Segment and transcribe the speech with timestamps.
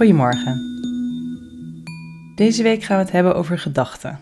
[0.00, 0.78] Goedemorgen.
[2.34, 4.20] Deze week gaan we het hebben over gedachten.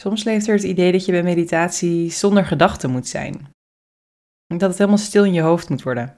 [0.00, 3.50] Soms leeft er het idee dat je bij meditatie zonder gedachten moet zijn.
[4.46, 6.14] Dat het helemaal stil in je hoofd moet worden.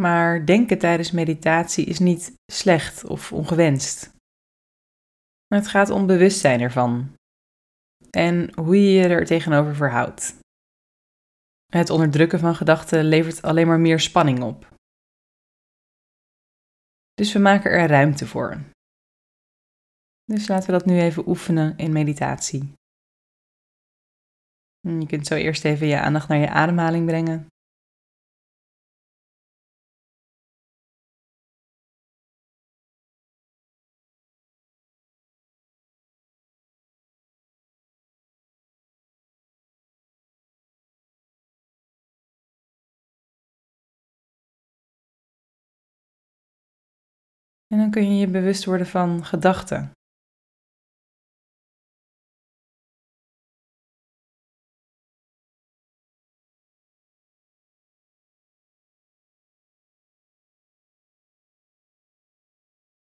[0.00, 4.10] Maar denken tijdens meditatie is niet slecht of ongewenst.
[5.46, 7.12] Het gaat om bewustzijn ervan
[8.10, 10.38] en hoe je je er tegenover verhoudt.
[11.66, 14.74] Het onderdrukken van gedachten levert alleen maar meer spanning op.
[17.16, 18.60] Dus we maken er ruimte voor.
[20.24, 22.72] Dus laten we dat nu even oefenen in meditatie.
[24.80, 27.46] Je kunt zo eerst even je aandacht naar je ademhaling brengen.
[47.66, 49.90] En dan kun je je bewust worden van gedachten.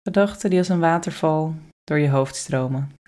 [0.02, 2.99] Gedachten die als een waterval door je hoofd stromen.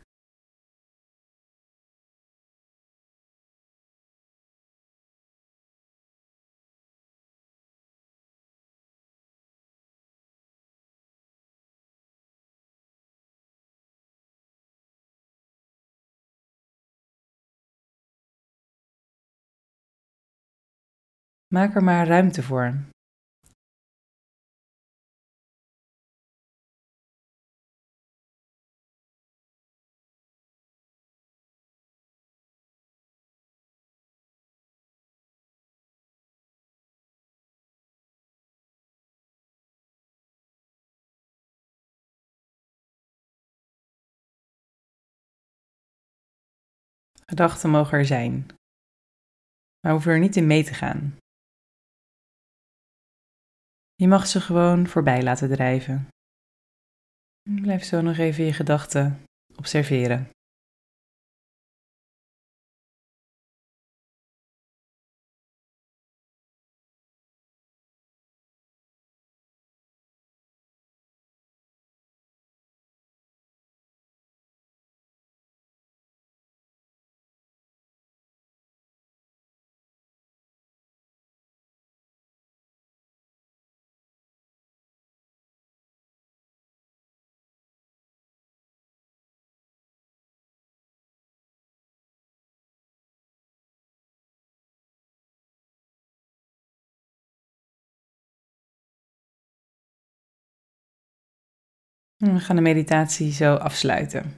[21.52, 22.74] Maak er maar ruimte voor.
[47.26, 48.46] Gedachten mogen er zijn,
[49.80, 51.21] maar hoeven er niet in mee te gaan.
[54.02, 56.08] Je mag ze gewoon voorbij laten drijven.
[57.50, 59.22] Blijf zo nog even je gedachten
[59.56, 60.28] observeren.
[102.22, 104.36] We gaan de meditatie zo afsluiten.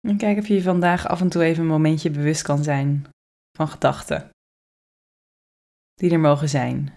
[0.00, 3.06] En kijk of je vandaag af en toe even een momentje bewust kan zijn
[3.56, 4.30] van gedachten.
[5.94, 6.96] Die er mogen zijn.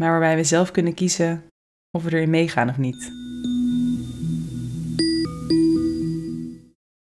[0.00, 1.46] Maar waarbij we zelf kunnen kiezen
[1.96, 3.25] of we erin meegaan of niet.